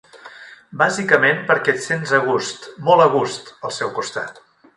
[0.81, 4.43] Bàsicament perquè et sents a gust, molt a gust, al seu costat.